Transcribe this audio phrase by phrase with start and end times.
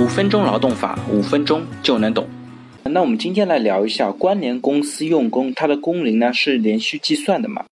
[0.00, 2.26] 五分钟劳动法，五分钟就能懂。
[2.84, 7.66] 那我们今天来聊一下关联公司用工，它的工龄呢是连续计算的嘛？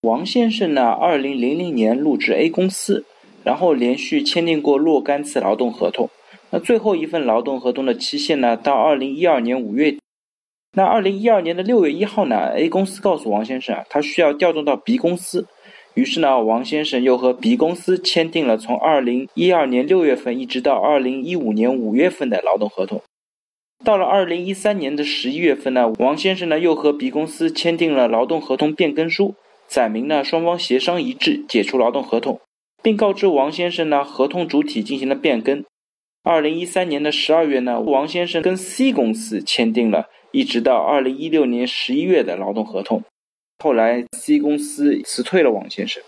[0.00, 3.04] 王先生呢，二零零零年入职 A 公司，
[3.44, 6.10] 然后连续签订过若干次劳动合同。
[6.50, 9.96] 那最后一份劳动合同的期限呢，到二零一二年五月。
[10.76, 15.46] 那二零一二年的六月一号呢，A 公司告诉王先生啊，他需要调动到 B 公司。
[15.94, 23.02] 于是呢，王先生又和 B 公司签订了从二零一二年六月份一直到二零一五年五月份的劳动合同。
[23.84, 29.34] 到了二零一三年的十一月份呢，王先生呢又和 B 公司签订了劳动合同变更书，
[29.66, 32.40] 载明呢双方协商一致解除劳动合同，
[32.82, 35.64] 并告知王先生呢合同主体进行了变更。
[36.22, 43.02] 二零一三年的十二月呢，王先生跟 C 公司签订了一直到二零一六年十一月的劳动合同。
[43.62, 46.02] 后来，C 公司辞退了王先生。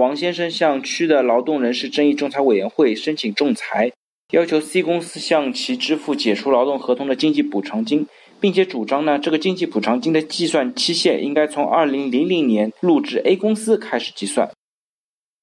[0.00, 3.90] 王先生向区的劳动人事争议仲裁委员会申请仲裁，
[4.30, 8.06] 要求 C 公司向其支付解除劳动合同的经济补偿金，
[8.38, 14.48] 并且主张呢，这个经济补偿金的计算期限应该从2000年入职 A 公司开始计算。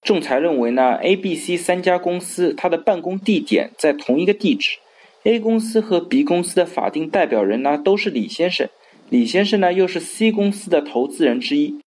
[0.02, 4.78] 仲裁认为呢，A、B、C 三家公司它的办公地点在同一个地址
[5.24, 8.70] ，A 公司和 B 公司的法定代表人呢都是李先生。
[9.10, 11.80] 李先生呢，又是 C 公司的投资人之一。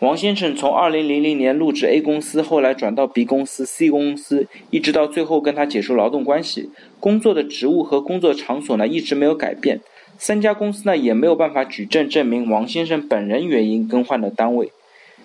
[0.00, 6.70] 王先生从2000年入职 A 公司，后来转到 B 公司、C 公司，一直到最后跟他解除劳动关系。
[7.00, 9.80] 工作的职务和工作场所呢，一直没有改变。
[10.16, 14.70] 三家公司呢，也没有办法举证证明王先生本人原因更换了单位。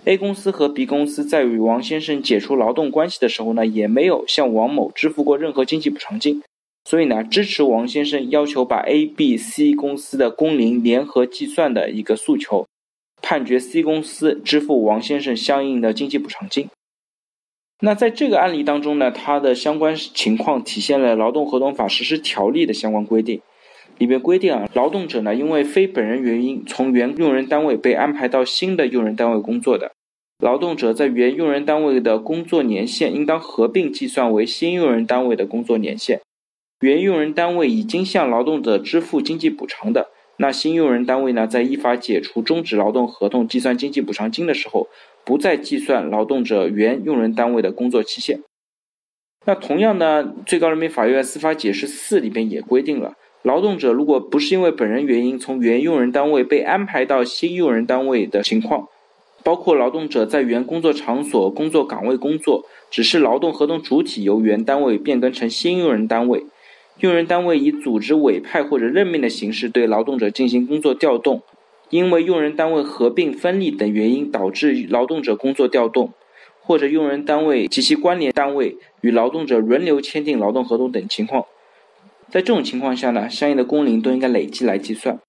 [0.06, 6.42] A 公司和 B 公司在与王先生解除劳动关系的时候呢，也没有向王某支付过任何经济补偿金。
[6.86, 12.66] 所以呢，支持王先生要求把 A、B、C 公司的工龄联合计算的一个诉求，
[13.22, 16.68] 判决 C 公司支付王先生相应的经济补偿金。
[17.82, 23.40] 那在这个案例当中呢，它的相关情况体现了《劳动合同法实施条例》的相关规定，
[23.98, 29.94] 里面规定啊，劳动者呢因为非本人原因从原用人单位被安排到新的用人单位工作的，
[30.40, 36.20] 劳动者在原用人单位的工作年限应当合并计算为新用人单位的工作年限。
[36.80, 44.88] 原用人单位已经向劳动者支付经济补偿的，那新用人单位呢，在依法解除终止劳动合同计算经济补偿金的时候，
[45.26, 48.40] 不再计算劳动者原用人单位的工作期限。
[49.46, 58.88] 那同样呢，最高人民法院司法解释四里边也规定了，劳动者如果不是因为本人原因从原用人单位被安排到新用人单位的情况，
[59.44, 66.46] 包括劳动者在原工作场所、工作岗位工作，只是劳动合同主体由原单位变更成新用人单位。
[67.00, 71.42] 用人单位以组织委派或者任命的形式对劳动者进行工作调动，
[71.90, 76.12] 因为用人单位合并分立等原因导致劳动者工作调动，
[76.62, 81.46] 或者用人单位及其关联单位与劳动者轮流签订劳动合同等情况，
[82.30, 85.20] 在这种情况下呢，相应的工龄都应该累计来计算。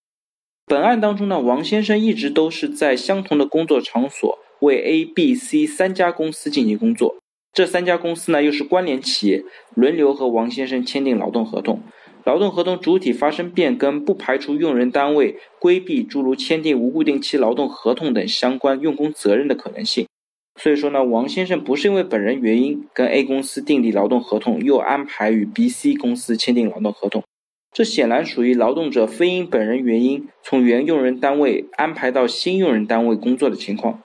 [0.67, 7.17] 本案当中呢，王先生一直都是在相同的工作场所为 A、B、C 三家公司进行工作。
[7.53, 9.43] 这三家公司呢，又是关联企业，
[9.75, 11.83] 轮流和王先生签订劳动合同。
[12.25, 20.07] 劳动合同主体发生变更，不排除用人单位规避诸如签订无固定期劳动合同等相关用工责任的可能性。
[20.61, 27.25] 所以说呢，王先生不是因为本人原因跟 A 公司订立劳动合同，又安排与 B、C 公司签订劳动合同，
[27.73, 34.03] 这显然属于劳动者非因本人原因从原用人单位安排到新用人单位工作的情况。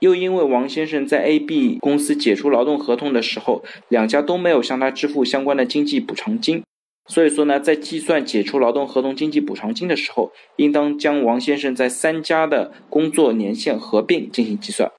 [0.00, 6.62] 又因为王先生在 A、B 公司解除劳动合同的时候，两家都没有向他支付相关的经济补偿金，
[7.06, 14.90] 所以说呢，在计算解除劳动合同经济补偿金的时候，应当将王先生在三家的工作年限合并进行计算。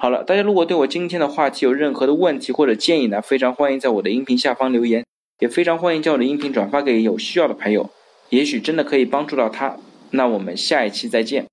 [0.00, 5.04] 好了，大家如果对我今天的话题有任何的问题或者建议呢，非常欢迎在我的音频下方留言，
[5.40, 7.90] 也非常欢迎将我的音频转发给有需要的朋友，
[8.28, 9.78] 也许真的可以帮助到他。
[10.10, 11.46] 那我们下一期再见。